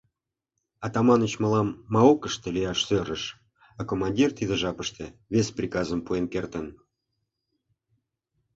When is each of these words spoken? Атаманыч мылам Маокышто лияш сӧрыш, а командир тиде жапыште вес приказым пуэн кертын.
Атаманыч 0.85 1.33
мылам 1.41 1.69
Маокышто 1.93 2.47
лияш 2.55 2.79
сӧрыш, 2.87 3.23
а 3.79 3.81
командир 3.89 4.29
тиде 4.37 4.55
жапыште 4.61 5.05
вес 5.33 5.47
приказым 5.57 5.99
пуэн 6.05 6.25
кертын. 6.33 6.67